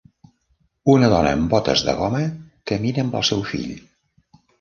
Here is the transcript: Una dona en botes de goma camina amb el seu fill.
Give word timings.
Una 0.93 1.09
dona 1.13 1.33
en 1.37 1.43
botes 1.51 1.83
de 1.89 1.95
goma 1.99 2.21
camina 2.71 3.05
amb 3.05 3.19
el 3.21 3.27
seu 3.29 3.45
fill. 3.51 3.77